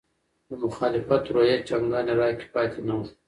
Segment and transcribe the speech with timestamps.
[0.49, 3.05] د مخالفت روحیه چندانې راکې پاتې نه وه.